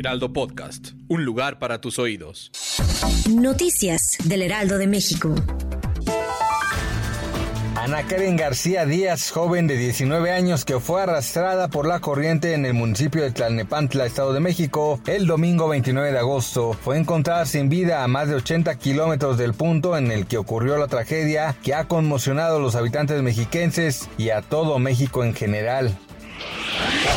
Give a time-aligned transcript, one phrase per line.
[0.00, 0.92] Heraldo Podcast.
[1.08, 2.50] Un lugar para tus oídos.
[3.28, 5.34] Noticias del Heraldo de México.
[7.76, 12.64] Ana Karen García Díaz, joven de 19 años que fue arrastrada por la corriente en
[12.64, 17.68] el municipio de Tlalnepantla, Estado de México, el domingo 29 de agosto, fue encontrada sin
[17.68, 21.74] vida a más de 80 kilómetros del punto en el que ocurrió la tragedia que
[21.74, 25.94] ha conmocionado a los habitantes mexiquenses y a todo México en general.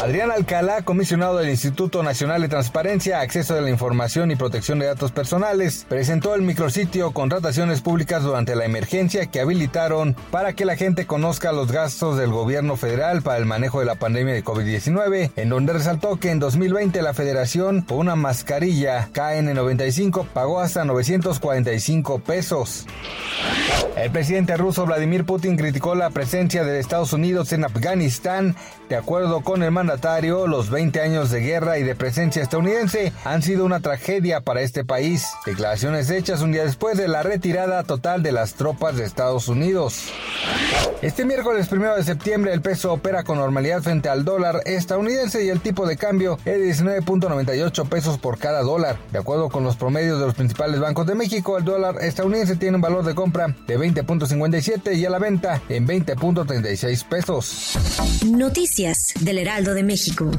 [0.01, 4.85] Adrián Alcalá, comisionado del Instituto Nacional de Transparencia, Acceso a la Información y Protección de
[4.85, 10.75] Datos Personales, presentó el micrositio Contrataciones Públicas durante la emergencia que habilitaron para que la
[10.75, 15.31] gente conozca los gastos del gobierno federal para el manejo de la pandemia de COVID-19,
[15.35, 22.19] en donde resaltó que en 2020 la federación por una mascarilla KN95 pagó hasta 945
[22.19, 22.85] pesos.
[23.95, 28.55] El presidente ruso Vladimir Putin criticó la presencia de Estados Unidos en Afganistán.
[28.89, 33.41] De acuerdo con el mandatario, los 20 años de guerra y de presencia estadounidense han
[33.41, 35.25] sido una tragedia para este país.
[35.45, 40.11] Declaraciones hechas un día después de la retirada total de las tropas de Estados Unidos.
[41.01, 45.49] Este miércoles 1 de septiembre el peso opera con normalidad frente al dólar estadounidense y
[45.49, 48.97] el tipo de cambio es de 19.98 pesos por cada dólar.
[49.11, 52.75] De acuerdo con los promedios de los principales bancos de México, el dólar estadounidense tiene
[52.75, 57.77] un valor de compra de 20.57 y a la venta en 20.36 pesos.
[58.25, 60.29] Noticias del De México.